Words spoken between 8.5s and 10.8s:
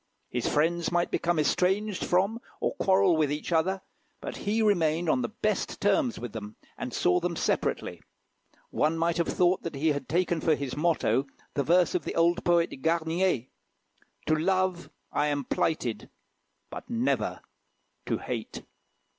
One might have thought that he had taken for his